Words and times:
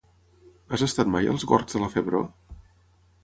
Has 0.77 0.83
estat 0.85 1.11
mai 1.15 1.29
als 1.33 1.45
gorgs 1.51 1.77
de 1.79 1.83
la 1.83 1.89
Febró? 1.97 2.25